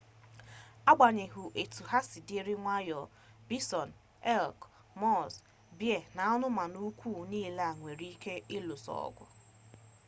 agbanyeghị 0.91 1.43
etu 1.61 1.81
ha 1.89 1.99
siri 2.09 2.25
dị 2.47 2.55
nwayọọ 2.61 3.05
bison 3.47 3.89
elk 4.35 4.59
muuz 4.99 5.33
bea 5.77 6.01
na 6.15 6.21
anụmanụ 6.33 6.77
ukwu 6.89 7.11
niile 7.29 7.65
nwere 7.77 8.05
ike 8.15 8.33
iluso 8.55 8.91
ọgụ 9.07 9.25